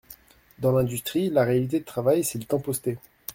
Dans 0.57 0.71
l’industrie, 0.75 1.29
la 1.29 1.43
réalité 1.43 1.77
du 1.77 1.85
travail, 1.85 2.23
c’est 2.23 2.39
le 2.39 2.45
temps 2.45 2.57
posté. 2.59 2.97